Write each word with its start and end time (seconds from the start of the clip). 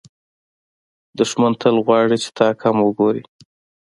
دښمن 1.17 1.53
تل 1.61 1.75
غواړي 1.85 2.17
چې 2.23 2.29
تا 2.37 2.47
کم 2.61 2.75
وګوري 2.85 3.23